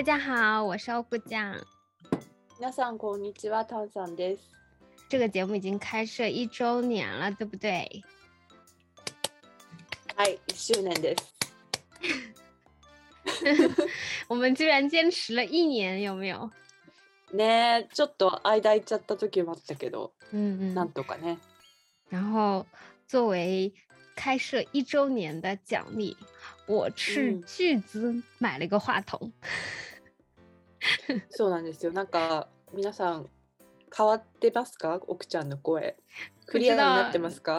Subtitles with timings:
[0.00, 1.54] 大家好，我是欧布酱。
[2.58, 4.38] 皆さんこんにちは、タンさんです。
[5.10, 8.02] 这个节目已经开设一周年了，对不对？
[10.16, 11.24] はい、一周年です。
[14.26, 16.50] 我们居然坚持了一年，有没有？
[17.34, 21.36] ね、ちょっと間違っちゃった時もあったけど、うんうん、なんとかね。
[22.08, 22.66] 然后，
[23.06, 23.70] 作为
[24.16, 26.16] 开设一周年的奖励，
[26.66, 29.30] 我斥巨资买了个话筒。
[31.30, 31.92] そうなんですよ。
[31.92, 33.26] なんか皆さん
[33.96, 35.00] 変わってますか？
[35.06, 35.96] 奥ちゃんの声。
[36.46, 37.58] クリアになってますか？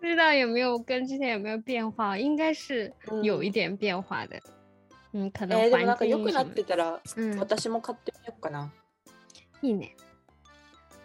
[0.00, 2.16] 不知道有没有跟之前有没有变化？
[2.18, 2.92] 应该是
[3.22, 4.36] 有一点变化的。
[5.12, 5.78] 嗯，嗯可能环境。
[5.78, 8.70] えー、なんか良くなってたら、嗯、私も買ってみようかな。
[9.62, 9.94] いいね。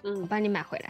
[0.04, 0.88] 嗯，我帮你买回来。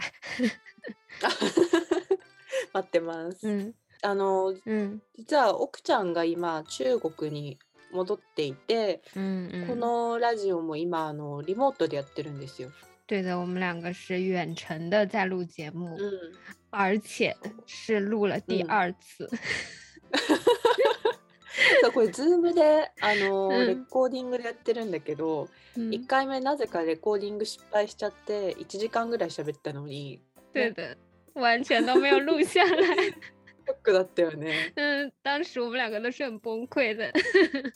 [2.72, 3.46] 待ってます。
[3.48, 3.74] 嗯。
[4.02, 7.58] あの、うん、実は奥ちゃんが今中国に
[7.96, 9.20] 戻っていて、こ
[9.74, 12.70] のラジオも今あのリモートでやってるんですよ。
[13.06, 16.12] 对的，我们两个是远程的在录节目，嗯，
[16.70, 17.34] 而且
[17.66, 19.28] 是录了第二次。
[21.82, 30.20] そうこれ Zoom であの、うんレコーディングでやってるんだけど、1回目なぜかレコーディング失敗しちゃって1時間ぐらい喋ったのに
[30.52, 30.96] 对的，
[31.34, 32.76] 完全都没有录下来。
[33.66, 34.32] shock 了，对吧？
[34.74, 37.06] 嗯，当时我们两个都是很崩溃的。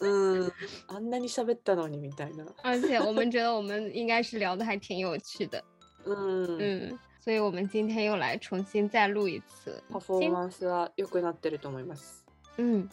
[0.01, 0.51] 嗯，
[0.89, 2.47] あんなにしゃべったのにみたいな。
[2.63, 5.63] 而且我们觉得我们应该是聊的还挺有趣的。
[6.07, 9.83] 嗯嗯，所以我们今天又来重新再录一次。
[9.91, 12.25] パフォーマンスはよくなってると思います。
[12.57, 12.89] 嗯，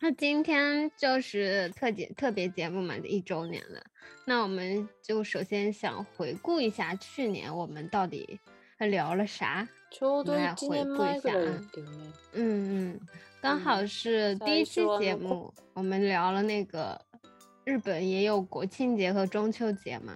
[0.00, 3.82] 那今天就是特节特别节目嘛，就一周年了。
[4.26, 8.38] 那我们就首先想回顾一下去年我们到底。
[8.76, 9.66] 还聊了啥？
[10.24, 11.32] 来回顾一下。
[12.32, 13.00] 嗯嗯，
[13.40, 17.00] 刚好是第一期节目，我们聊了那个
[17.64, 20.12] 日本也有国庆节和中秋节嘛。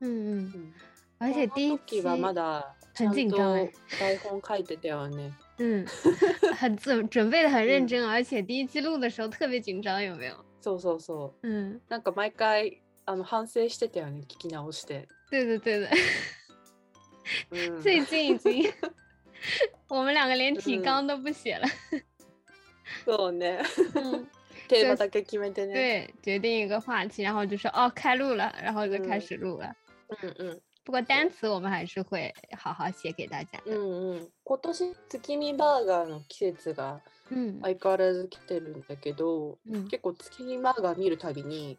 [0.00, 0.72] 嗯嗯。
[1.18, 2.62] 而且第一期吧，まだ
[2.94, 3.56] 很紧张，
[3.88, 5.32] 台本書いてたよね。
[5.58, 5.86] 嗯，
[6.56, 10.34] 很准，准备的很认真，而且第一期录的时候特别紧张，有没有？
[10.60, 11.80] 所以，所嗯。
[11.90, 12.80] なんか毎回。
[13.06, 15.08] あの反省してたよね聞き直して。
[15.30, 15.88] 对对对
[17.50, 18.72] 对，最近已经
[19.88, 21.66] 我们两个连提纲都不写了。
[23.04, 23.62] そうね。
[23.94, 24.26] 嗯，
[24.68, 26.08] テーマだけ決めてね。
[26.22, 29.74] 对，决定一个话题，然后就说哦开录了，然后就开始录了。
[30.08, 30.60] うんうん。
[30.84, 33.72] 不过单词我们还是会好好写给大家的。
[33.72, 34.28] う
[35.22, 37.00] 今年月見バーガーの季節が
[37.30, 41.78] 嗯相変わらず来てるんだけど、嗯結構月見バーガー見るたびに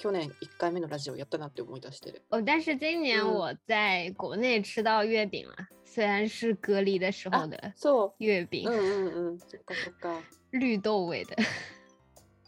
[0.00, 2.22] 去年一回目のラジオやったなって思い出してる。
[2.30, 7.74] 哦，但是今年我在国内吃到月饼了，虽然是隔离的时候的
[8.16, 8.66] 月饼。
[8.66, 10.16] 嗯嗯嗯，这个不高。
[10.52, 11.36] 绿豆味的，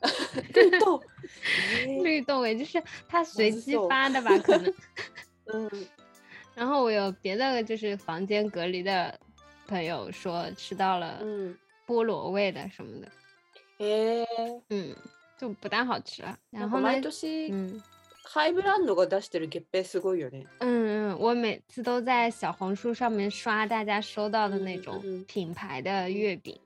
[0.55, 1.03] 绿豆
[2.03, 4.31] 绿豆味就是它随机发的吧？
[4.39, 4.73] 可能。
[5.53, 5.71] 嗯。
[6.57, 9.19] 然后我有别的就是房间隔离的
[9.67, 11.21] 朋友说吃到了
[11.87, 13.09] 菠萝味的什么的。
[13.77, 14.27] 诶。
[14.71, 14.97] 嗯。
[15.43, 16.89] 就不但好吃，然后呢？
[16.91, 17.11] 嗯，高
[19.07, 20.47] 出してる月すごいよね。
[20.61, 26.57] 嗯嗯，我每次都在小红书上面刷大家收到的那种品牌的月饼。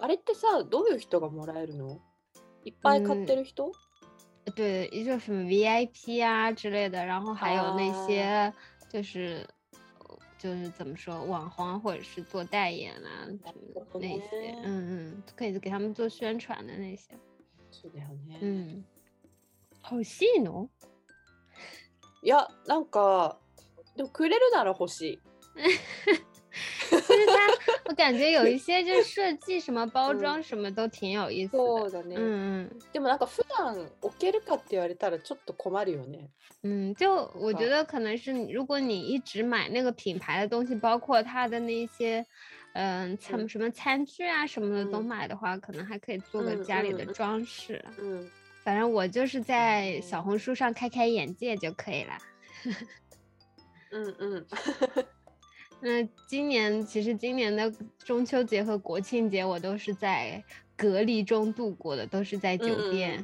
[0.00, 2.00] あれってさ、どういう人がもらえるの？
[2.64, 3.70] いっぱい買ってる人？
[4.56, 8.52] 对，也就是 VIP 啊之类的，然后还有那些
[8.92, 9.46] 就是
[10.36, 13.22] 就是怎么说，网红或者是做代言啊
[14.00, 17.14] 那些，嗯嗯，可以给他们做宣传的那些。
[17.72, 18.84] そうだよね、うん、
[19.90, 20.68] 欲しいの
[22.22, 23.38] いやなんか
[23.96, 25.20] でもくれるなら欲しい。
[27.86, 31.50] 我 感觉有一些就设计、什么包装、什么都挺有意思的。
[31.58, 32.16] そうだね。
[32.16, 32.78] 嗯嗯。
[32.94, 36.30] でもなんか普段置けるかって言われたらちょっと困るよね。
[36.62, 42.24] 嗯，就我觉得可能是如果你一直买那个品牌的东西，包括它的那些。
[42.74, 47.82] 嗯，餐什么餐具啊什么的都买的话，可能还可以做个家里的装饰。
[47.98, 48.28] 嗯，
[48.62, 52.18] 反正我就是在小红书上开开眼界就可以了。
[53.90, 54.46] 嗯 嗯。
[55.84, 60.42] 那今年其实今年的中秋节和国庆节我都是在
[60.76, 63.16] 隔离中度过的，都是在酒店。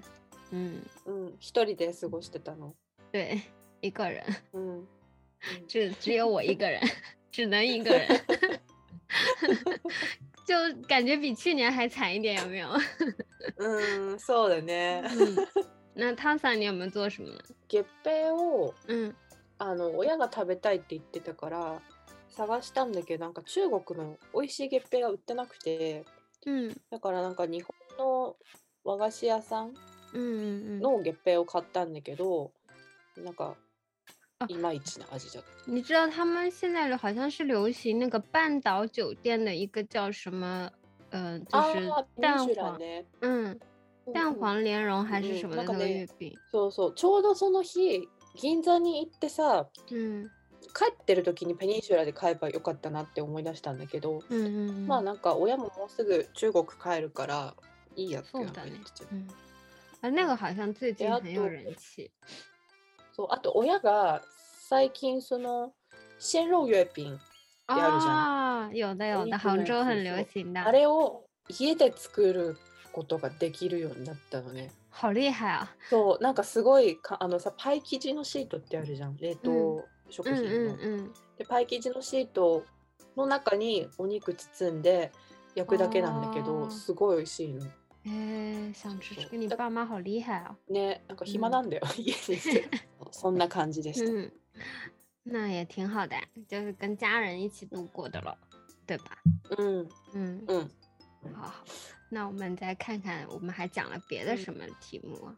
[0.50, 1.32] 嗯嗯。
[1.40, 2.74] 一人過ごしてたの。
[3.12, 3.40] 对，
[3.80, 4.22] 一个人。
[4.52, 4.86] 嗯。
[5.66, 6.80] 只只有我一个人，
[7.30, 8.57] 只能一个人。
[10.46, 10.54] 就
[10.86, 12.68] 感觉比去年还惨一点，有没有？
[13.58, 15.02] 嗯， そうだね。
[15.94, 17.28] 那汤さんにはも做什么
[17.68, 19.14] 月餅を、う
[19.60, 21.82] あの親が食べたいって言ってたから
[22.30, 26.04] 探したんだけど、なんか中国の美味しい月餅が売ってなくて、
[26.46, 27.74] うだからなんか日本
[28.06, 28.36] の
[28.84, 29.72] 和菓子屋さん
[30.14, 32.44] の月餅を買ったんだけど、
[33.16, 33.56] うんううなんか
[34.40, 35.42] 啊，一まいちな味じゃ。
[35.66, 40.70] 你知道他们现在好像是流行那个半岛酒店的一个叫什么，
[41.10, 41.88] 嗯、呃，就是
[42.20, 43.58] 蛋黄，ね、嗯，
[44.14, 50.30] 蛋黄莲蓉还是什么的那个月饼、そうそう、ちょうどその日銀座に行ってさ、う
[50.72, 57.54] 帰ってる時にペニンシュラで買えばよかったなって思い出したんだけど、うんうんうん、まあなんか親ももうすぐ中国帰るから
[57.96, 58.72] いいやってそうだね。
[59.12, 59.26] うん、
[60.02, 62.08] あ那个好像最近很有人气。
[63.18, 64.22] そうあと親が
[64.68, 65.72] 最近その
[66.20, 67.18] 鮮肉月餅って
[67.66, 68.94] あるじゃん。
[68.94, 70.66] 有的有的，杭州很流行だ。
[70.68, 72.56] あれを家で作る
[72.92, 74.70] ことができるようになったのね。
[74.92, 75.66] 好厉害啊！
[75.90, 80.48] そうなんかすごいかあのさパイ生地のシートってあるじゃん冷凍食品の。
[80.48, 82.62] うんうんうん、でパイ生地のシート
[83.16, 85.10] の中にお肉包んで
[85.56, 87.66] 焼くだけなんだけどすごい美味しいの。
[88.06, 90.54] えー、想吃这个，你爸妈好厉害啊！
[90.70, 92.12] ね、なんか暇なんだよ、家にい
[93.10, 94.30] そんな感じでした。
[95.24, 96.16] 那也挺好的，
[96.48, 98.36] 就是跟家人一起度过的了，
[98.86, 99.18] 对吧？
[99.58, 100.70] 嗯嗯嗯。
[101.34, 101.54] 好，
[102.08, 105.28] 那我们再看看，我们还讲了别的什么题目？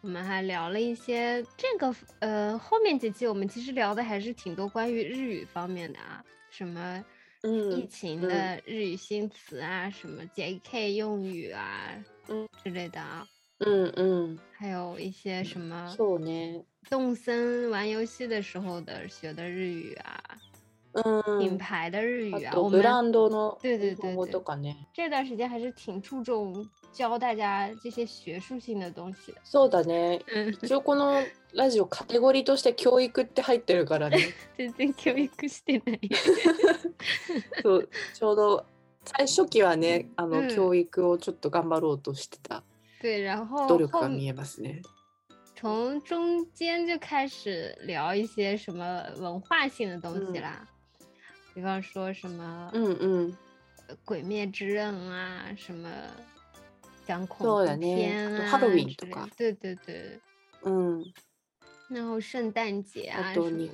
[0.00, 7.02] 我们还聊了一些这个呃，后面几期我们其实聊的还是挺多关于日语方面的啊，什么
[7.42, 10.94] 嗯，疫情的日语新词啊，什么 J.K.
[10.94, 11.90] 用语啊，
[12.28, 13.26] 嗯之类的啊，
[13.60, 15.94] 嗯嗯，还有一些什么。
[15.96, 16.64] そうね。
[16.90, 20.22] 动森玩游戏的时候的学的日语啊。
[20.94, 21.00] う
[21.38, 24.76] ん、品牌的日语啊，我们ブランドの日本語とかね。
[24.94, 29.38] 这段时间还是挺注重教大家这些学术性的东西的。
[29.44, 30.20] そうだね。
[30.62, 34.18] 一応このラジオカテゴリーとして教育って入ってるからね。
[34.56, 36.00] 全然教育してない。
[37.60, 38.64] そうちょうど
[39.04, 42.62] 最初期はね、あの、教育をちょっと頑張ろうとしてた。
[43.00, 44.80] 对，然后努力が見えますね。
[45.64, 50.68] 从中间就开始聊一些什么文化性的东西啦，
[51.54, 53.36] 比方说什么，嗯嗯，
[54.04, 55.88] 鬼灭之刃啊，什么
[57.26, 58.60] 恐怖片啊
[59.38, 60.20] 对对对，
[60.64, 61.02] 嗯，
[61.88, 63.70] 然后圣诞节啊什么的，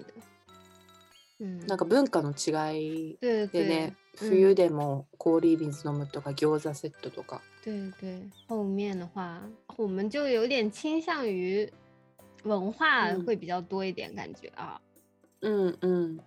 [1.40, 9.42] 嗯，なんか文化の違いでね、冬でも氷飲むとか餃子セットとか，对对，后面的话，
[9.76, 11.68] 我们就有点倾向于。
[12.44, 14.80] 文化会比较多一点感觉啊。
[15.42, 16.20] うんう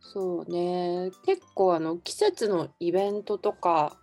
[0.00, 1.10] そうね。
[1.24, 3.96] 結構あの季節のイベントとか、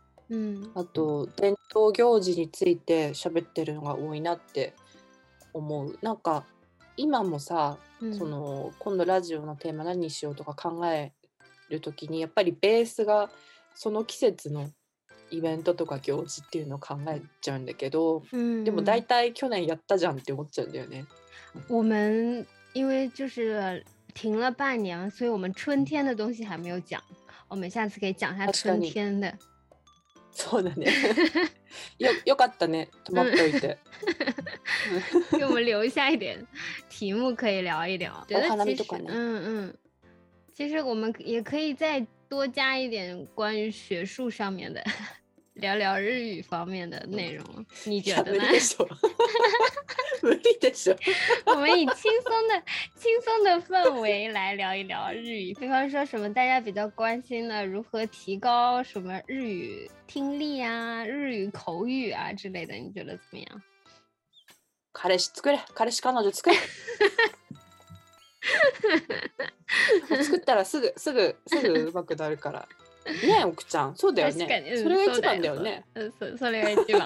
[0.75, 4.75] あと伝統行事について喋ってるのが多いなって
[5.53, 5.97] 思う。
[6.01, 6.45] なんか
[6.97, 7.77] 今もさ、
[8.17, 11.13] その今度ラジオのテーマ何にしようとか考え
[11.69, 13.29] る時にやっぱりベースが
[13.73, 14.69] その季節の
[15.31, 18.23] イベントとか行事っていうのを考えちゃうんだけど、
[18.63, 21.05] でも大体去年やったじゃんって思っちゃうんだよね。
[21.69, 23.83] 我们因为就是
[24.13, 27.01] 停了半年，所以我们春天的东西还没有讲，
[27.47, 29.33] 我们下次可以讲一下春天的。
[30.31, 30.87] そうだね。
[31.97, 33.77] よよかったね、止まっておいて。
[35.31, 36.45] 给我们留下一点
[36.89, 38.11] 题目可以聊一聊。
[38.31, 39.05] お花見とかね。
[39.07, 39.75] 嗯嗯，
[40.53, 44.83] 其实我们也可以在多加一点关于学术上面的，
[45.55, 47.43] 聊聊日语方面的内容，
[47.85, 48.43] 你觉得呢？
[50.23, 50.71] 努 力的
[51.45, 52.63] 我们以轻松的、
[52.95, 63.61] 轻松的氛围来聊一聊日语，比方说什么大家比较关心的，如何提高什么日语听力啊、日语口语啊之类的，你觉得怎么样？
[70.23, 72.67] 作ったらすぐすぐすぐうまくなるから。
[73.27, 75.85] ね奥ちゃんそうだよね、うん、それが一番だよね
[76.19, 77.05] そそれが一番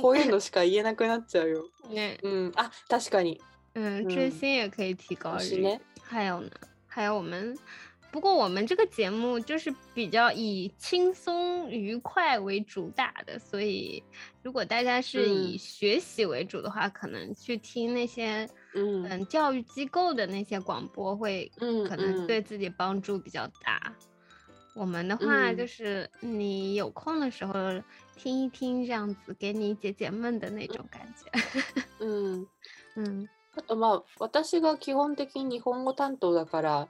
[0.00, 3.38] こういうのしか言えなくなっちゃうよねうんあ確かに
[3.74, 6.50] 嗯，追伸也可以提高日ね、还有呢，
[6.88, 7.54] 还有我们
[8.14, 14.00] 不过我们这个节目就是比较以轻松愉快为主打的，所以
[14.40, 23.92] 如果大家是以学习为主的话，可能去听那些嗯嗯教育机构的那些广播会，嗯可能对自己帮助比较大。
[24.76, 27.52] 我们的话就是你有空的时候
[28.16, 31.64] 听一听，这样子给你解解闷的那种感觉。
[31.98, 32.46] 嗯
[32.94, 33.28] 嗯。
[33.56, 36.88] あとまあ私が基本的に日本語担当だから、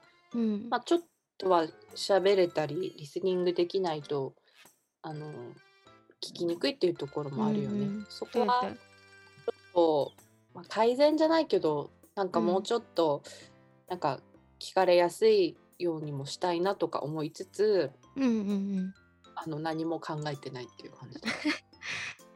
[0.68, 1.02] まあちょ。
[1.38, 4.34] とは喋れたりリスニングできないと
[5.02, 5.26] あの
[6.22, 7.80] 聞きにくいっていうところもあるよね。
[7.86, 8.60] うんうん、そこは
[9.44, 10.12] ちょっと、
[10.54, 13.30] まあ、改善じゃないけどなんかもうちょっと、うん、
[13.90, 14.20] なんか
[14.58, 18.94] 聞かれやすいようにもしたいなとか思いつつ、うんうんうん、
[19.34, 21.18] あの何も考えてないっていう感じ。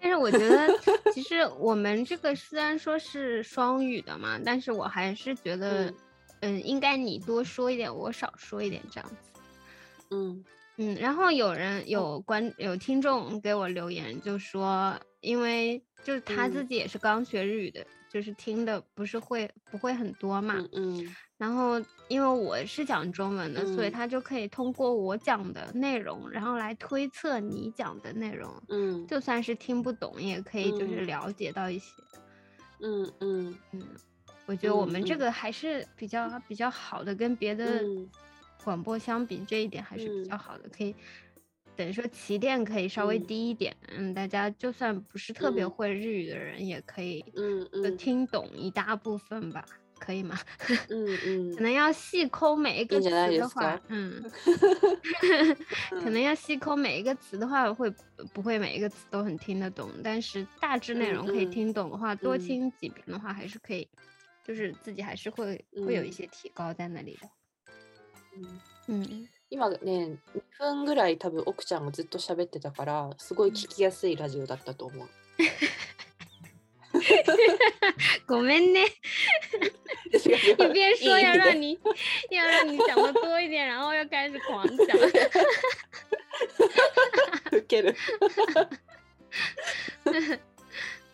[0.00, 5.94] 但是我觉得，其实我们这个虽然说是双语的嘛，但是我还是觉得、 嗯。
[6.40, 9.16] 嗯，应该你多说一点，我少说一点这样子。
[10.10, 10.44] 嗯
[10.76, 20.56] 嗯，然后有人有观有听众给我留言，就说因为就是他自己也是刚学日语的，就是听的不是会不会很多嘛。
[20.72, 21.04] 嗯。
[21.36, 28.50] 然后因为我是讲中文的，所以他就可以通过我讲的内容，然后来推测你讲的内容。
[28.68, 29.04] 嗯。
[29.06, 31.92] 就算是听不懂，也可以就是了解到一些。
[32.80, 33.82] 嗯嗯嗯。
[34.48, 37.82] 我觉得我们这个还是比较比较好的，跟别的
[38.64, 40.66] 广播相比，这一点还是比较好的。
[40.74, 40.94] 可以
[41.76, 49.62] 等于说起点可以稍微低一点，嗯，大家就算不是特别会日语的人，也可以嗯嗯听懂一大部分吧，
[49.98, 50.34] 可以吗？
[50.88, 54.14] 嗯 嗯，可能要细抠每一个词的话，嗯，
[56.02, 57.92] 可能要细抠每一个词的话，会
[58.32, 59.90] 不会每一个词都很听得懂？
[60.02, 63.86] 但是大致内容可以听懂的话，多听几遍的话，还是可以。
[64.48, 67.28] 就是自己还是会会有一些提高在那里的。
[68.86, 69.04] 今
[69.82, 75.08] ね2分ぐらい多分奥ちゃんがずっと喋ってたからすごい聞きやすいラジオだったと思う。
[78.26, 78.86] ごめんね，
[80.12, 80.28] 一
[80.72, 81.78] 边说要让你
[82.30, 84.78] 要让你讲的多一点，然后又开始狂讲。
[87.50, 87.82] 受け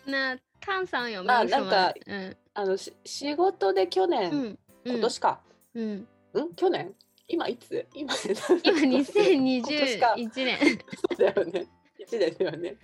[0.07, 5.41] 那カンさんよ、まあ、なんか、うん、あの仕事で去年、うん、今年か、
[5.75, 6.93] うん、うん、去年
[7.29, 8.13] 今いつ今
[8.65, 10.73] 今2021年そ
[11.13, 11.69] うだよね
[12.01, 12.77] 1年だよね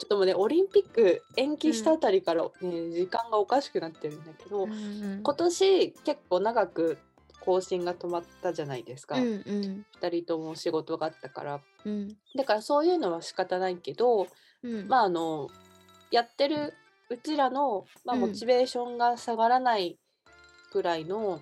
[0.00, 6.98] ちょっともうねオリンピック延期したあたりからね、うん、時間がおかしくなってるんだけど、うん、今年結構長く
[7.40, 14.26] 更新が止まったじゃないですか、うんうん、2人とも仕事があったから、うん、だからそういうのは仕方ないけど、
[14.62, 15.48] うん、まああの
[16.10, 16.74] やってる
[17.10, 19.98] うちらの、まあ、モチベーションが下がらない
[20.72, 21.40] ぐらいの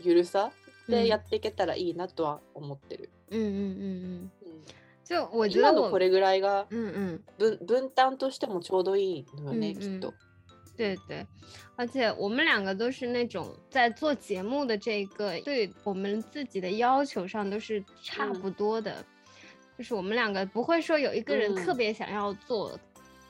[0.00, 0.50] ゆるさ
[0.88, 3.10] でやっていけたらいいなとは思ってる。
[3.30, 4.30] 嗯嗯嗯嗯。
[4.42, 4.48] 嗯
[5.04, 7.22] 就我觉得今のこれぐらいが分,、
[7.66, 10.14] 分担としてもちょうどいいのよね、嗯嗯、きっと。
[10.76, 11.26] 对对，
[11.76, 19.04] 而且我们两个都是那种在做节目的这个对我们自己的要求上都是差不多的，嗯、
[19.78, 22.78] 就是我们两个不会说有一个人特别想要做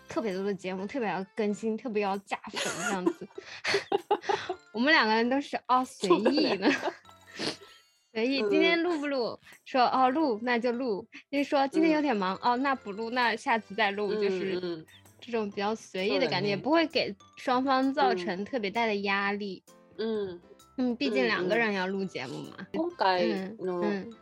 [0.08, 3.28] 特别多的节目，特别要更新，特别要加粉这样子。
[4.72, 6.68] 我们两个人都是啊，随意的，
[8.12, 8.38] 随意。
[8.48, 9.38] 今天录不录？
[9.64, 11.06] 说哦，录那就录。
[11.30, 14.84] 你说今天有点忙哦，那不录，那下次再录，就是
[15.20, 19.62] 这种比较随意的感觉，也不会给双方造成特别大的压力。
[19.98, 20.40] 嗯
[20.78, 22.56] 嗯，毕竟两个人要录节目嘛。
[22.72, 24.12] 嗯嗯，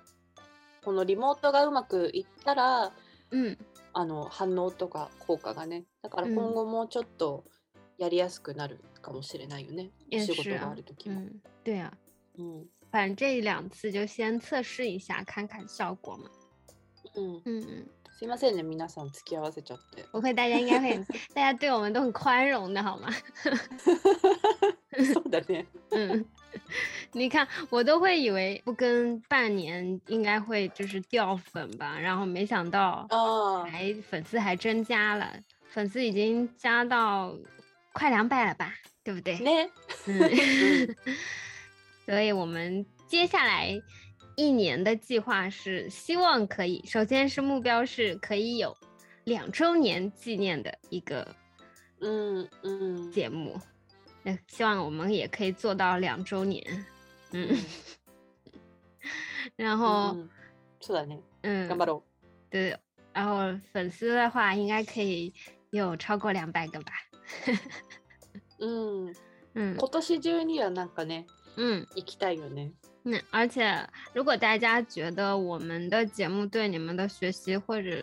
[0.82, 2.90] このリモートがうまくいったら、
[3.30, 3.56] 嗯。
[3.98, 7.44] あの反応とか効果がねだから今後もちょっと
[7.96, 11.20] やりやすくなるかもしれないよね、うん、仕事がある時も。
[11.20, 11.42] うん、
[12.38, 12.64] うん。
[12.92, 16.28] 反正这两次就先测试一下，看看效果嘛。
[17.14, 17.88] 嗯嗯嗯。
[18.18, 20.04] すいませんね、皆さん付き合わせちゃって。
[20.12, 21.02] 不会，大家应该会，
[21.34, 23.08] 大家对我们都很宽容的，好吗？
[25.14, 25.66] そうだね。
[25.92, 26.26] ん。
[27.12, 35.32] 你看，我都会以为不跟半年应该会就是掉粉吧，然后没想到哦，还粉丝还增加了，
[35.68, 37.34] 粉丝已经加到
[37.92, 38.72] 快两百了吧，
[39.04, 39.34] 对不对？
[40.06, 40.96] 嗯，
[42.04, 43.72] 所以我们接下来
[44.36, 48.76] 一年的计划是希望可以，首先是目标是可以有
[49.24, 51.26] 两周年纪念的一个，
[52.00, 53.58] 嗯嗯，节目，
[54.24, 56.62] 嗯希望我们也可以做到两周年。
[57.38, 57.54] 嗯，
[59.56, 60.16] 然后，
[60.80, 61.06] 是的，
[61.42, 61.68] 嗯，
[62.48, 62.74] 对，
[63.12, 65.30] 然后粉丝的话，应该可以
[65.70, 66.92] 有超过两百个吧。
[68.58, 69.14] 嗯
[69.52, 71.26] 嗯，今年中にはなんかね、
[71.56, 72.72] 嗯，行きたいよね。
[73.30, 78.02] 而且如果大家觉得我们的节目对你们的学习或者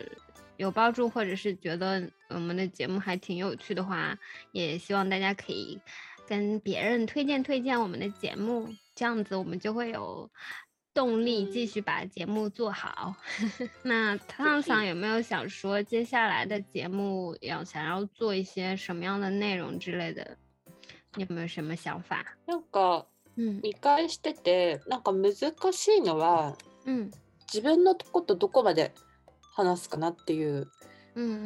[0.58, 4.16] 有帮助，或者是觉得我们的节目还挺有趣的话，
[4.52, 5.80] 也希望大家可以
[6.28, 8.68] 跟别人推荐推荐我们的节目。
[8.94, 10.28] 这样子我们就会有
[10.92, 13.14] 动力继续把节目做好。
[13.82, 20.36] 那汤桑有没有想说接下来的节目要想要做一些什么样的内容之类的？
[21.16, 22.24] 有没有什么想法？
[22.46, 23.06] なんか、
[24.08, 25.34] してて、なんか難
[25.72, 26.56] しいのは、
[27.48, 28.92] 自分のことどこまで
[29.52, 30.66] 話すかなっていう、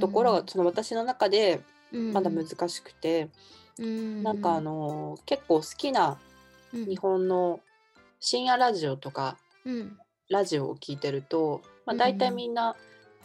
[0.01, 1.61] ところがその私の中で
[1.93, 3.29] まだ難しくて、
[3.79, 6.19] なんかあの結構好きな。
[6.73, 7.61] 日本の
[8.21, 9.97] 深夜ラジオとか、うん、
[10.29, 12.75] ラジオを聞いてると、まあ、大体みんな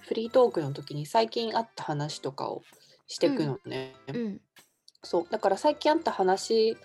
[0.02, 2.62] フリートークの時に最近あった話とかを
[3.08, 3.94] してくのね。
[4.08, 4.42] うん、
[5.04, 6.78] そうだから最近あった話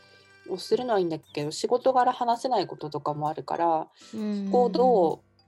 [0.48, 4.16] をするのはいいんだけど仕事柄話せないこととかもあるから、そ
[4.50, 5.44] こをどう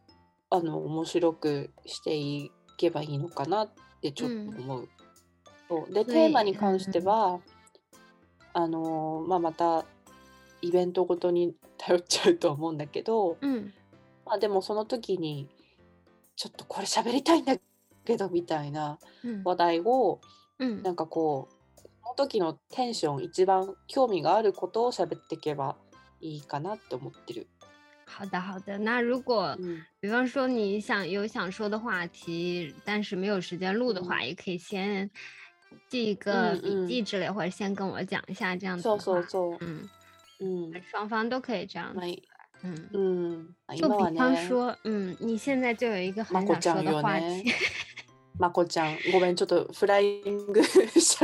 [0.51, 3.71] あの面白くしていけばいいのかなっ
[4.03, 4.89] てちょっと思う。
[5.69, 7.41] そうでテーマに関しては、
[8.53, 9.85] あのまあ、また
[10.63, 13.73] イベントごとに頼っちゃうと思うんだけど、うん、
[14.27, 15.49] まあ、でもその時に
[16.37, 17.55] ちょっとこれ喋りたいんだ
[18.05, 18.99] けどみたいな
[19.45, 20.21] 話題を、
[20.59, 25.77] うん、なんかこうその時のテンション一番興味があることを喋っていけば
[26.21, 27.47] いいかなって思ってる。
[28.07, 28.77] 好的，好的。
[28.79, 29.57] 那如果，
[30.01, 35.09] 比方说你想有想说的话题，但是没有时间录的话，也可以先
[35.89, 38.83] 记一个笔记之类，或者先跟我讲一下，这样子。
[38.83, 39.57] そうそうそう。
[39.61, 39.89] 嗯。
[40.41, 41.93] 嗯，双方都可以这样。
[41.95, 42.01] 子。
[42.63, 47.51] 嗯嗯，就比方说，嗯，你现在就有一个很想说的话题。
[48.39, 48.81] 马国ち
[49.15, 51.19] 我们就的 f ちょっとフライングし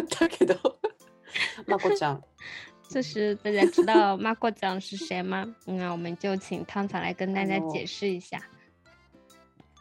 [1.67, 2.21] 马国ち
[2.91, 5.47] 就是大家知道马国ち是谁吗？
[5.67, 8.39] 那我们就请汤草来跟大家解释一下。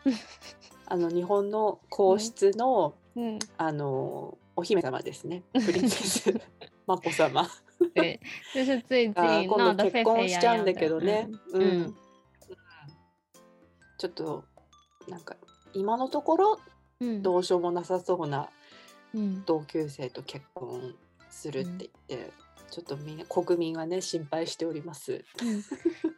[0.88, 2.94] あの日本の皇室の、
[3.58, 6.42] あのお姫様ですね、プリンセス
[6.88, 7.46] マコ様。
[7.94, 8.20] 对，
[8.54, 9.14] 就是最近
[9.58, 10.72] 闹得沸沸扬扬的。
[10.72, 11.96] うん。
[13.98, 14.44] ちょっと
[15.08, 15.36] なんか
[15.74, 16.60] 今のところ
[17.22, 18.50] どうしようもなさそうな
[19.46, 20.94] 同級生と結婚
[21.30, 22.32] するって言って、
[22.76, 25.24] ちょっと民、国民はね心配しております。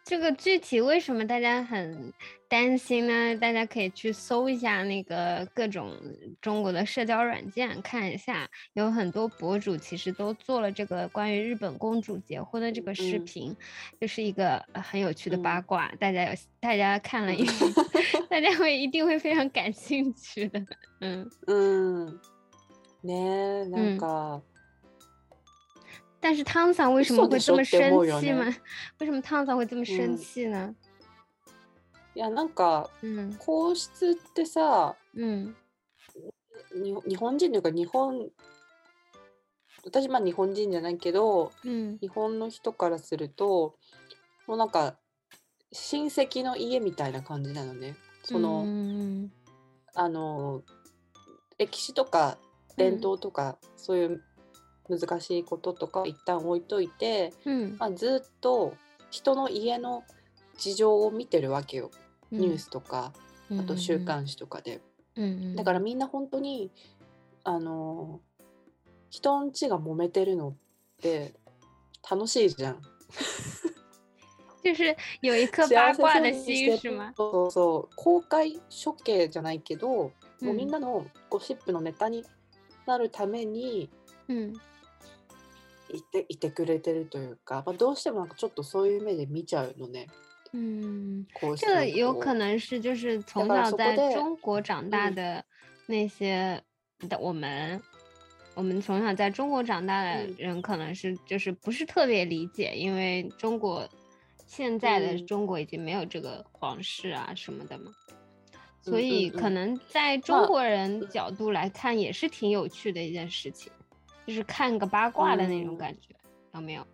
[0.03, 2.11] 这个具体为什么大家很
[2.49, 3.37] 担心呢？
[3.37, 5.95] 大家可以去搜一下那个各种
[6.41, 13.55] 中国的社交软件，看一下，有很多博主其实都做了这个关于日本公主结婚的这个视频，
[14.01, 17.67] 就是一个很有趣的八卦，大家有大家看了，以后，
[18.31, 20.59] 大家会一定会非常感兴趣的。
[21.01, 22.19] 嗯嗯，
[23.03, 24.41] ねなんか。
[26.27, 27.79] 但是汤桑为什么会这么生
[28.19, 28.43] 气吗？
[28.99, 30.75] 为什么汤桑会这么生气呢？
[32.13, 32.89] いやなんか、
[33.39, 35.55] 皇室ってさ、うん、
[37.07, 38.29] 日本人というか日本
[39.85, 43.75] 私まあ日本人じゃないけど、うん、日本の人からすると
[44.47, 44.95] もうなんか
[45.71, 47.95] 親戚の家みたいな感じなのね。
[48.23, 48.65] その、
[49.95, 50.61] あの
[51.57, 52.37] 歴史とか
[52.75, 54.21] 伝統とか、そういう
[54.89, 58.73] 難しいこととか一旦置いといて、うん、まあ、ずっと
[59.11, 60.03] 人の家の
[60.57, 61.91] 事情を見てるわけよ、
[62.31, 63.13] うん、ニュースとか、
[63.51, 64.81] あと週刊誌とかで、
[65.15, 66.71] うんうん、だからみんな本当に
[67.43, 68.19] あの
[69.09, 70.55] 人んちが揉めてるのっ
[71.01, 71.33] て
[72.09, 72.81] 楽しいじゃん。
[77.15, 82.25] そうそう公開処刑じゃないけど、もうみんなのゴシップのネタに
[82.85, 83.89] なるために、
[84.27, 84.53] うん、
[85.93, 90.07] いていてくれてるというか、まどうしてもなんかちょっとそういう目で見ちゃうのね。
[90.53, 91.25] 嗯，
[91.57, 95.43] 这个有可能是就是从小在中国长大的
[95.87, 96.61] 那些
[97.09, 97.81] 的我们，
[98.55, 103.87] 我们从小在中国长大的人可能是就是不是特别理解，因为中国
[104.45, 107.91] 现在的中国已经没有这个皇室啊什么的嘛，
[108.81, 113.71] 所以可能在中国人角度来看也是挺有趣的一件事情。
[114.27, 116.13] 就是看个八卦的那种感觉、
[116.53, 116.85] 有没有？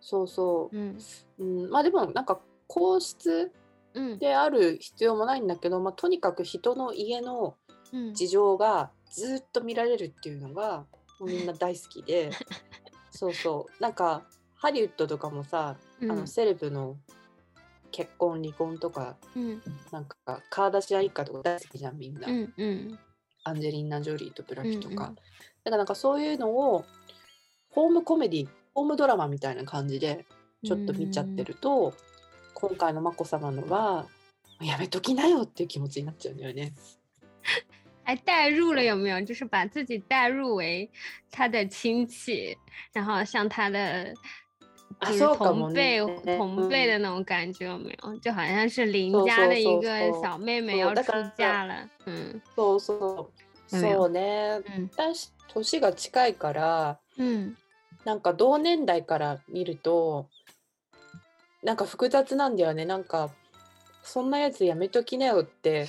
[0.00, 1.70] そうそう。
[1.70, 3.52] まあでもなんか皇室
[4.18, 7.54] である必要もないんだけど、まあとにかく人の家の
[8.14, 10.78] 事情がずっと見られるっていうのが、
[11.20, 12.32] もうみんな大好きで、
[13.12, 13.82] そうそう。
[13.82, 14.26] なんか
[14.56, 16.96] ハリウッドとかもさ、あのセレブの
[17.92, 22.98] 結婚離婚とか、うん、なんかカーダシアン一家とか大好きじゃんみんな、うんうん、
[23.44, 25.16] アンジェリーナ・ジョリーとブラピとか、うんうん、
[25.66, 26.84] だからなんかそういうのを
[27.70, 30.24] ホームコメディホームドラマみたいな感じで
[30.64, 31.92] ちょっと見ちゃってると
[32.54, 34.06] 今回の眞子さまのは
[34.60, 36.72] やめときなよっていう気持ちになっちゃうんだよね。
[38.04, 39.18] 还 代入了有没有？
[39.22, 40.88] 就是把自己代入为
[41.30, 42.56] 他的亲戚，
[42.94, 44.14] 然后像他的
[45.10, 48.14] 就是同辈、ね、同辈的那种感觉有没有？
[48.20, 51.74] 就好像是邻家的一个小妹妹要出嫁了，
[52.06, 52.40] 嗯。
[52.56, 53.30] そうそ
[53.68, 57.56] そうね、うん、私年が近いから、うん、
[58.04, 60.28] なんか同年代から見ると
[61.64, 63.30] なんか複雑なんだよねなんか
[64.02, 65.88] そんなやつやめときなよって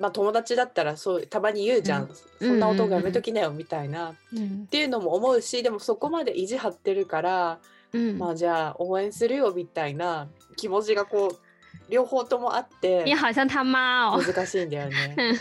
[0.00, 7.58] まあ友達だったらそうたまに言うじゃん、うん、そんな男やめときなよみたいな、うん、っていうのも思うしでもそこまで意地張ってるから、
[7.92, 15.16] うん、まあじゃあ応援するよみたいな気持ちがこう両方ともあって難しいんだよね。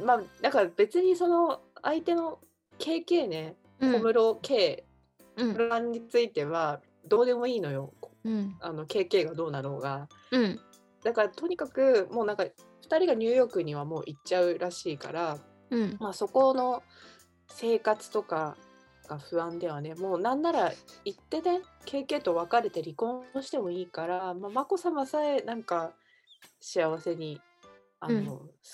[0.00, 2.38] まあだから別にその相手の
[2.78, 4.84] KK ね小室 K、
[5.36, 7.92] うん、不安についてはどうでもいいのよ、
[8.24, 10.60] うん、あの KK がどうなろうが、うん、
[11.04, 12.48] だからとにかくもうなんか2
[12.98, 15.38] 人がニューヨークにはもう行っちゃうらしいから、
[15.70, 16.82] うん、まあ、そこの
[17.48, 18.56] 生活とか
[19.08, 20.72] が不安ではねもうなんなら
[21.04, 25.92] 行ってね KK と別れて離婚してもいいから、まあ、眞子さまさえなんか
[26.60, 27.40] 幸せに
[28.02, 28.24] あの、うん、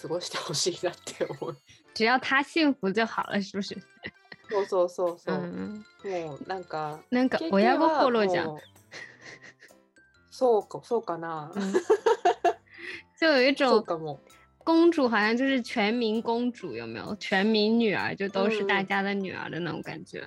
[0.01, 1.57] 過ごしてほしいなって思う。
[1.95, 3.77] 只要他幸福就好了，是不是？
[4.49, 6.09] そうそうそうそう。
[6.09, 8.57] もうなんかなんか親心じゃん。
[10.31, 11.53] そうかそうかな。
[13.21, 13.85] 就有一种
[14.65, 17.15] 公主好像就是全民公主，有没有？
[17.17, 20.27] 全民女儿就都是大家的女儿的那种感觉。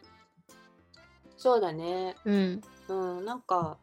[1.37, 2.15] そうだね。
[2.25, 2.61] うん。
[2.87, 3.79] うん、なんか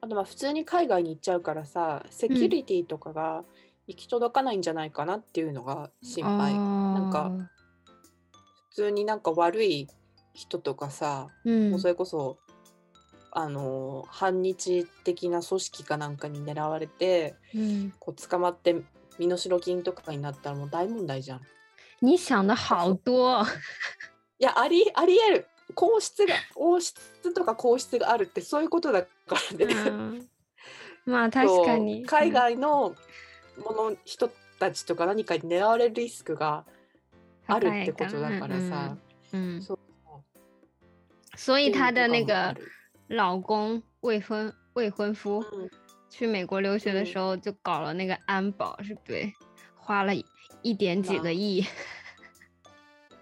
[0.00, 3.40] あとまあ普通に海外に行っちゃうからさ、セキュリティとかが。
[3.40, 3.44] うん
[3.88, 7.30] 行き届かないんじゃないかなっていうのが心配なんか
[8.70, 9.88] 普通になんか悪い
[10.34, 12.38] 人とかさ、うん、もうそれこそ
[13.32, 18.76] あの反日的な組織かなんかに狙われて、うん、こう捕まって
[19.18, 21.40] 身代金とかになったらもう大問題じゃん。
[22.02, 23.44] 你想的好多。
[24.38, 25.46] いやありありえる。
[25.74, 29.08] 皇室が王室とか皇室があるってそういうことだか
[29.58, 29.74] らね。
[29.74, 30.26] うん、
[31.06, 32.04] まあ確かに。
[32.06, 32.94] 海外の
[33.62, 36.64] もの人たちとか何かに狙われるリスクが
[37.46, 38.96] あるってことだからさ。
[39.60, 39.78] そう
[41.36, 42.54] 所以她的那个
[43.08, 45.44] 老公未婚未婚夫
[46.08, 49.32] 去美国留学的时候就搞了那个安保，是对？
[49.76, 50.12] 花了
[50.62, 51.64] 一点几个亿。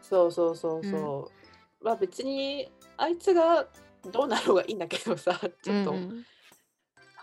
[0.00, 1.30] そうそうそうそ
[1.80, 1.84] う。
[1.84, 3.66] まあ別にあいつが
[4.12, 5.90] どうなろうがいいんだけどさ、ちょっと。
[5.90, 6.24] うん、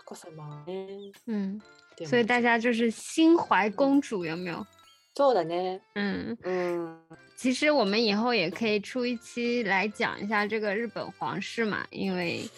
[0.04, 1.10] 子様ね。
[1.26, 1.58] うん。
[2.06, 4.66] 所以大家就是心怀公主，有没有？
[5.14, 5.54] 做的呢。
[5.94, 7.00] 嗯嗯。
[7.36, 12.48] 其实我们以后也可以出一期来讲一下这个日本皇室嘛，因为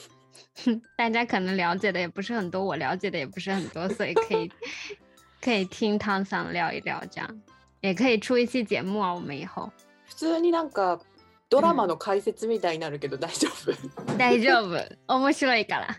[0.97, 4.51] 大家可能了解的也不是很多，我了解的也不是很多，所以可以
[5.41, 7.43] 可以听汤桑聊一聊这样，
[7.81, 9.15] 也可以出一期节目啊。
[9.15, 9.71] 我们以后。
[10.07, 11.01] 普通になんか
[11.51, 13.73] ドラマの解説みたいになるけど大丈夫。
[14.17, 14.75] 大丈夫。
[15.09, 15.99] 面白いから。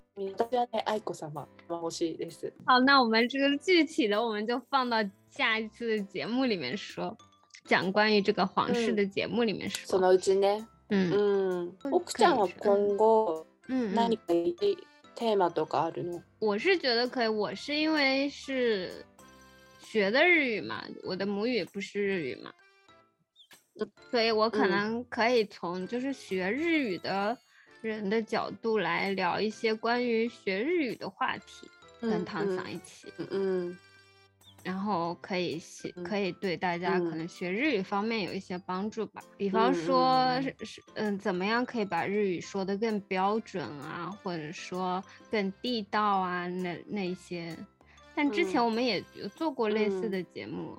[0.28, 2.52] 的爱子さまも欲しいです。
[2.66, 4.98] 好，那我们这个具体的，我们就放到
[5.30, 7.16] 下一次的节目里面说，
[7.64, 9.98] 讲关于这个皇室的节目里面说。
[9.98, 14.24] そのうちね、うん、奥ちゃんは今後、うん、何か
[15.14, 16.22] テーマとかあるの？
[16.40, 19.04] 我是觉得可以，我是因为是
[19.78, 22.52] 学的日语嘛，我的母语不是日语嘛，
[24.10, 27.36] 所以我可能可以从就是学日语的。
[27.82, 31.68] 人的角度来聊一些关于学日语的话题，
[32.00, 33.76] 跟唐想一起，嗯，
[34.62, 40.28] 然后可以写，可以对大家可能学日语方面有一些帮助吧，比方说，
[40.62, 47.56] 是嗯，怎么样可以把日语说得更标准啊，或者说更地道啊，那那些，
[48.14, 50.78] 但之前我们也有做过类似的节目。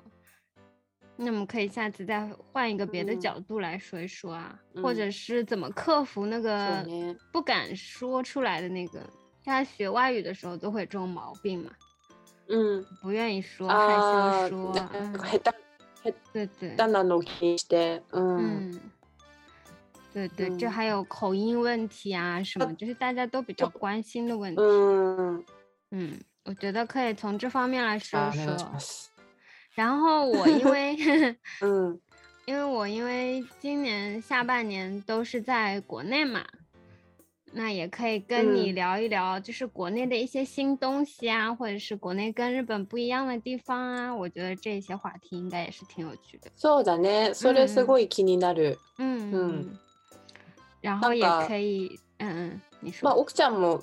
[1.16, 6.84] 那我们可以下次再换一个别的角度来说一说啊，或者是怎么克服那个
[7.32, 9.00] 不敢说出来的那个，
[9.44, 11.70] 像学外语的时候都会这种毛病嘛，
[12.48, 15.12] 嗯，不愿意说，害羞说，嗯，
[16.02, 16.74] 对对，对。
[16.76, 18.80] 然嗯，
[20.12, 25.44] 对对，这还有口音问题啊，什么，就是大家都比较关心的问题，嗯，
[25.90, 28.56] 嗯，我觉得可以从这方面来说说。
[29.74, 30.96] 然后我因 为，
[31.62, 31.98] 嗯，
[32.46, 36.44] 因为我因为今年下半年都是在国内嘛，
[37.52, 46.50] 那也可以跟你聊一聊，就是国内的一些新东西啊，或者是国内跟日本不一样的地方啊，我觉得这些话题应该也是挺有趣的。
[46.56, 48.76] そうだね、それすごい気になる。
[48.98, 49.78] 嗯嗯，
[50.82, 53.08] 然后也可以，嗯嗯，你说。
[53.10, 53.82] まあ奥ちゃんも。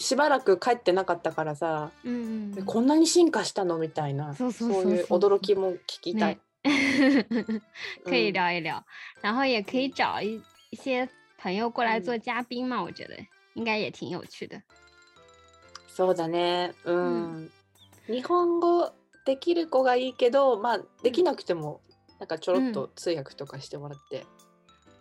[0.00, 2.14] しばらく帰ってなかったからさ、うん
[2.54, 6.40] うんこんなに進化したのみたいなそういう驚きも聞きたい。
[8.04, 8.82] 可以聊一聊，
[9.22, 11.08] 然后也可以找一一些
[11.40, 13.16] 朋友过来做嘉宾嘛，我觉得
[13.54, 14.60] 应该也挺有趣的。
[15.88, 16.74] そうだね。
[16.84, 17.50] うん。
[18.06, 18.92] 日本語
[19.24, 21.80] できる子がいいけど、まあできなくても
[22.18, 24.26] なんかちょろっと通訳とかしてもらって、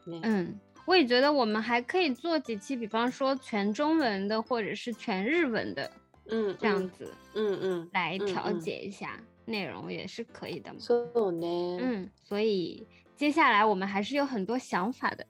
[0.08, 0.22] ね。
[0.24, 0.62] うん。
[0.88, 5.92] 我也觉得我们还可以做几期，比方说全中文的，或者是全日文的，
[6.30, 10.80] 嗯，这样子，嗯嗯，来调节一下内容也是可以的嘛。
[10.80, 15.26] 所以嗯，所以接下来我们还是有很多想法的，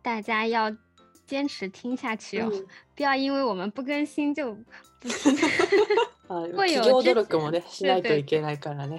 [0.00, 0.72] 大家要
[1.26, 2.48] 坚持听下去哦，
[2.94, 4.54] 不要因为我们不更新就
[5.00, 5.36] 不听。
[6.56, 7.50] 会有记录嘛？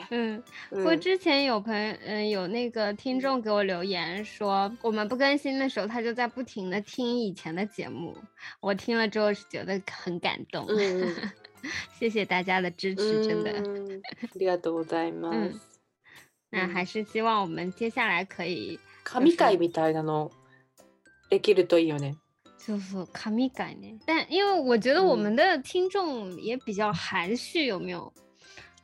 [0.10, 0.44] 嗯，
[0.84, 8.16] 我之前有朋友，嗯有那个听众给我留言说，我们不更新的时候，他就在不停的听以前的节目。
[8.60, 10.68] 我听了之后是觉得很感动，
[11.98, 13.52] 谢谢大家的支持，真的。
[13.52, 15.60] ありがとうございます。
[16.50, 18.78] 那还是希望我们接下来可以。
[19.06, 20.30] 紙会みたいなの
[21.30, 22.16] できるといいよね。
[22.66, 28.12] 就是卡密概念，但因为我觉得我们的听众也比较含蓄，有没有？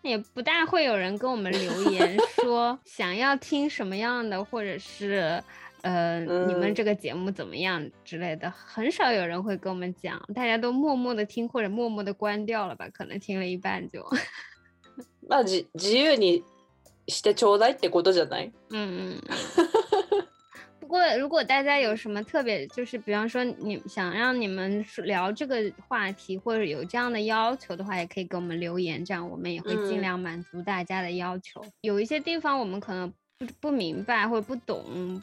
[0.01, 5.41] 也不大会有人跟我们留言 说想要听什么样的，或者是
[5.81, 12.87] 呃，你们这个节目怎么样之类的，很少有人会跟我们讲，大家都默默的听或者默默的关掉了吧？
[12.89, 14.03] 可能听了一半就。
[15.29, 16.41] 那自自由に
[17.07, 18.51] してちょうだいってことじゃない？
[18.69, 19.66] 嗯 嗯。
[20.87, 31.61] 不过，如果大家有什么特别，就是比方说你想让你们聊这个话题，或者有这样的要求的话，也可以给我们留言，这样我们也会尽量满足大家的要求。
[31.81, 35.21] 有一些地方我们可能不不明白或者不懂，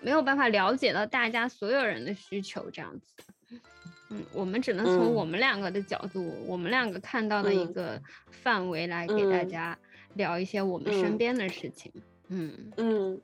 [0.00, 3.60] 没有办法了解到大家所有人的需求，这样子。
[4.08, 9.78] 嗯，我们只能从我们两个的角度，我们两个看到的一个范围来给大家
[10.14, 11.92] 聊一些我们身边的事情。
[12.28, 13.20] 嗯嗯，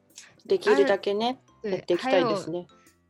[0.46, 1.36] できるだけね。
[1.62, 2.38] 对，还有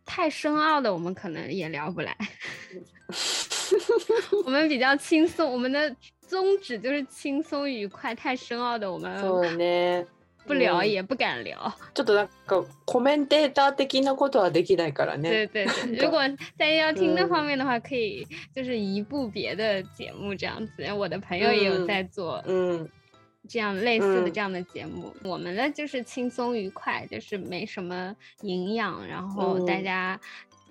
[0.05, 2.17] 太深奥的，我们可能也聊不来。
[4.45, 5.95] 我们比较轻松，我们的
[6.27, 8.15] 宗旨就是轻松愉快。
[8.15, 10.05] 太深奥的，我们
[10.47, 11.57] 不聊也不敢聊。
[11.95, 15.47] ちょっとなんかコメンテーター的なことはできないからね。
[15.47, 15.67] 对对，
[16.01, 16.21] 如果
[16.57, 20.73] 大家要听那方面的话，可以就是移步别的节目这样子。
[20.93, 22.89] 我的朋友也有在做，嗯。
[23.51, 30.19] 这样类似的这样的节目，我们呢就是轻松愉快，就是没什么营养，然后大家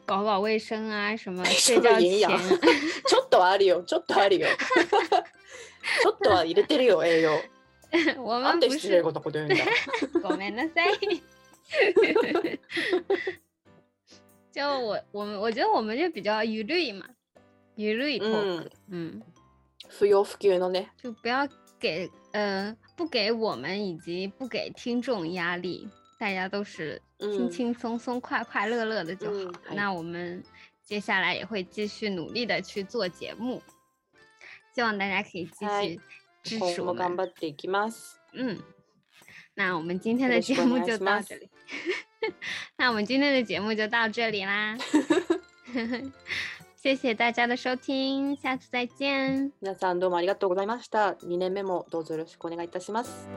[0.05, 7.03] 搞搞卫生啊什么，睡觉前，营ちょっとあるよ、ちょっとあるよ、ちょっとは入れてるよ、
[8.23, 9.03] 我们不是
[14.53, 17.05] 就我我们我觉得我们就比较愚虑嘛，
[17.75, 18.17] 愚虑。
[18.21, 19.21] 嗯嗯，
[19.99, 20.85] 不要不的呢。
[21.03, 21.45] 就不要
[21.77, 22.09] 给。
[22.31, 25.87] 呃，不给我们以及不给听众压力，
[26.19, 29.59] 大家都是轻轻松松、快快乐乐的就好。
[29.73, 30.43] 那我们
[30.83, 33.61] 接下来也会继续努力的去做节目，
[34.75, 36.01] 希望大家可以继续
[36.43, 37.19] 支持我们。
[38.33, 38.57] 嗯，
[39.55, 41.49] 那我们今天的节目就到这里。
[42.77, 44.77] 那我们今天的节目就到这里啦。
[46.81, 49.51] 谢谢大家的收听，下次再见。
[49.61, 51.09] 皆さんどうもありがとうございました。
[51.27, 53.27] 2年目もどうぞよろしくお願いいたします。